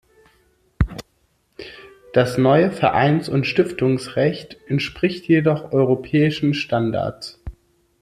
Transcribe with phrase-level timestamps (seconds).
[2.11, 7.39] Das neue Vereins- und Stiftungsrecht entspricht jedoch europäischen Standards.